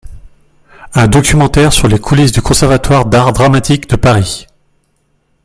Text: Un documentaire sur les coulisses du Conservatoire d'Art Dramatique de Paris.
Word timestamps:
Un 0.95 1.07
documentaire 1.07 1.71
sur 1.71 1.87
les 1.87 1.99
coulisses 1.99 2.31
du 2.31 2.41
Conservatoire 2.41 3.05
d'Art 3.05 3.33
Dramatique 3.33 3.87
de 3.87 3.95
Paris. 3.95 4.47